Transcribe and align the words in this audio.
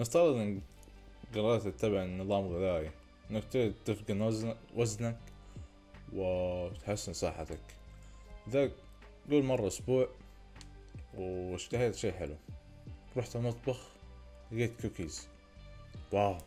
نفترض 0.00 0.36
انك 0.36 0.62
قررت 1.34 1.68
تتبع 1.68 2.04
نظام 2.04 2.48
غذائي 2.48 2.90
إنك 3.30 3.44
تفقد 3.84 4.20
وزن 4.20 4.54
وزنك 4.76 5.18
وتحسن 6.12 7.12
صحتك. 7.12 7.60
ذا 8.48 8.70
قول 9.30 9.44
مرة 9.44 9.66
أسبوع 9.66 10.08
واشتهيت 11.14 11.94
شي 11.94 12.12
حلو. 12.12 12.36
رحت 13.16 13.36
المطبخ 13.36 13.88
لقيت 14.52 14.80
cookies. 14.82 15.28
Wow! 16.12 16.38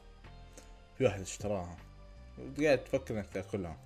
في 0.97 1.03
واحد 1.05 1.21
اشتراها. 1.21 1.77
قاعد 2.61 2.83
تفكر 2.83 3.17
إنك 3.17 3.27
تأكلها. 3.33 3.77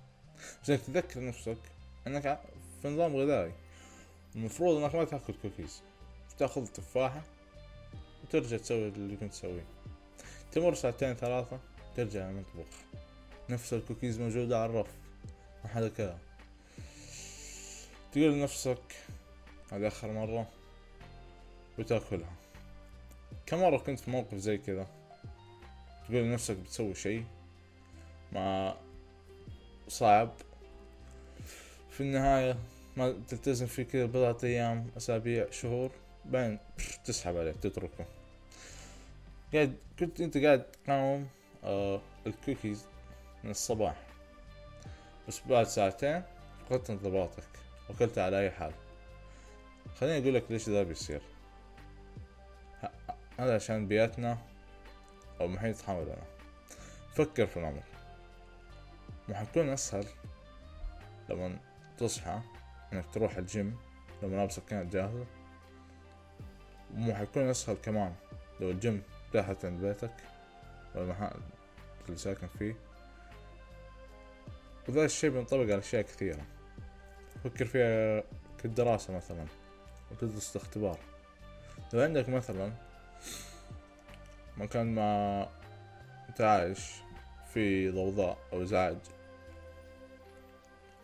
بس 0.62 0.70
إنك 0.70 0.80
تذكر 0.80 1.26
نفسك 1.26 1.58
إنك 2.06 2.40
في 2.82 2.88
نظام 2.88 3.16
غذائي. 3.16 3.52
المفروض 4.36 4.82
إنك 4.82 4.94
ما 4.94 5.04
تأكل 5.04 5.34
كوكيز. 5.42 5.82
تأخذ 6.38 6.66
تفاحة 6.66 7.22
وترجع 8.24 8.56
تسوي 8.56 8.88
اللي 8.88 9.16
كنت 9.16 9.32
تسويه. 9.32 9.64
تمر 10.52 10.74
ساعتين 10.74 11.14
ثلاثة 11.14 11.58
ترجع 11.96 12.30
المطبخ 12.30 12.66
نفس 13.50 13.72
الكوكيز 13.72 14.20
موجودة 14.20 14.62
على 14.62 14.70
الرف. 14.70 14.90
ما 15.64 15.70
حدا 15.70 15.88
كذا 15.88 16.18
تقول 18.12 18.32
لنفسك 18.32 18.96
هذه 19.72 19.86
آخر 19.86 20.12
مرة 20.12 20.48
وتأكلها. 21.78 22.32
كم 23.46 23.60
مرة 23.60 23.78
كنت 23.78 24.00
في 24.00 24.10
موقف 24.10 24.34
زي 24.34 24.58
كذا؟ 24.58 24.86
تقول 26.08 26.22
لنفسك 26.22 26.56
بتسوي 26.56 26.94
شيء 26.94 27.24
ما 28.32 28.76
صعب. 29.88 30.32
في 31.90 32.00
النهاية 32.00 32.56
ما 32.96 33.22
تلتزم 33.28 33.66
فيه 33.66 33.82
كذا 33.82 34.06
بضعة 34.06 34.38
أيام 34.44 34.90
أسابيع 34.96 35.50
شهور. 35.50 35.90
بعدين 36.28 36.58
تسحب 37.04 37.36
عليه 37.36 37.52
تتركه. 37.52 38.06
قاعد 39.54 39.76
كنت 39.98 40.20
أنت 40.20 40.38
قاعد 40.38 40.62
تقاوم 40.62 41.28
آه 41.64 42.00
الكوكيز 42.26 42.86
من 43.44 43.50
الصباح. 43.50 43.96
بس 45.28 45.40
بعد 45.48 45.66
ساعتين 45.66 46.22
فقدت 46.68 46.90
انضباطك 46.90 47.48
وكلتها 47.90 48.24
على 48.24 48.40
أي 48.40 48.50
حال. 48.50 48.72
خليني 50.00 50.18
أقول 50.18 50.34
لك 50.34 50.44
ليش 50.50 50.68
ذا 50.68 50.82
بيصير. 50.82 51.22
هذا 53.38 53.54
عشان 53.54 53.88
بيئتنا 53.88 54.38
أو 55.40 55.48
محيط 55.48 55.82
حولنا 55.82 56.24
فكر 57.14 57.46
في 57.46 57.56
الأمر. 57.56 57.82
مو 59.28 59.34
حيكون 59.34 59.68
أسهل 59.68 60.06
لما 61.28 61.58
تصحى 61.98 62.40
إنك 62.92 63.04
تروح 63.12 63.36
الجيم 63.36 63.78
لو 64.22 64.28
ملابسك 64.28 64.64
كانت 64.64 64.92
جاهزة 64.92 65.26
مو 66.98 67.14
حيكون 67.14 67.42
أسهل 67.42 67.76
كمان. 67.76 68.14
لو 68.60 68.70
الجيم 68.70 69.02
تحت 69.32 69.64
عند 69.64 69.80
بيتك 69.84 70.14
المحل 70.96 71.40
اللي 72.06 72.18
ساكن 72.18 72.46
فيه 72.58 72.76
وذا 74.88 75.04
الشي 75.04 75.30
بينطبق 75.30 75.62
على 75.62 75.78
أشياء 75.78 76.02
كثيرة. 76.02 76.46
فكر 77.44 77.64
فيها 77.64 78.22
كالدراسة 78.62 79.16
مثلا 79.16 79.44
وتدرس 80.10 80.56
اختبار 80.56 80.98
لو 81.92 82.00
عندك 82.00 82.28
مثلا 82.28 82.72
مكان 84.56 84.94
ما 84.94 85.48
انت 86.28 86.40
عايش 86.40 86.92
في 87.54 87.90
ضوضاء 87.90 88.38
أو 88.52 88.62
إزعاج 88.62 88.96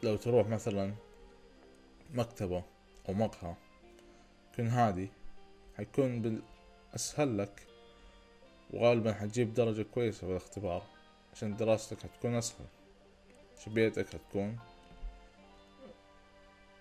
لو 0.02 0.16
تروح 0.16 0.48
مثلا 0.48 0.94
مكتبة 2.14 2.62
أو 3.08 3.14
مقهى 3.14 3.54
يكون 4.52 4.68
هادي. 4.68 5.08
حيكون 5.76 6.22
بالأسهل 6.22 7.38
لك 7.38 7.66
وغالبا 8.70 9.12
حتجيب 9.12 9.54
درجة 9.54 9.82
كويسة 9.82 10.20
في 10.20 10.32
الاختبار 10.32 10.82
عشان 11.32 11.56
دراستك 11.56 12.04
هتكون 12.04 12.34
أسهل 12.34 12.66
عشان 13.58 13.74
بيئتك 13.74 14.14
هتكون 14.14 14.58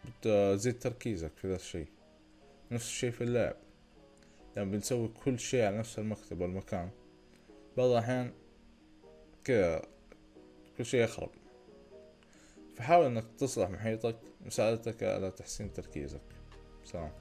بتزيد 0.06 0.80
تركيزك 0.80 1.32
في 1.36 1.48
ذا 1.48 1.56
الشي 1.56 1.86
نفس 2.72 2.86
الشي 2.86 3.12
في 3.12 3.24
اللعب 3.24 3.56
يعني 4.56 4.70
بنسوي 4.72 5.08
كل 5.26 5.40
شي 5.40 5.64
على 5.66 5.78
نفس 5.78 6.00
المكتب 6.00 6.42
والمكان. 6.42 6.90
بعض 7.78 7.90
الأحيان 7.90 8.34
كذا 9.44 9.82
كل 10.78 10.86
شي 10.86 11.04
يخرب. 11.04 11.30
فحاول 12.76 13.06
إنك 13.06 13.26
تصلح 13.38 13.70
محيطك 13.70 14.16
مساعدتك 14.46 15.04
على 15.04 15.32
تحسين 15.32 15.74
تركيزك. 15.74 16.22
سلام. 16.84 17.12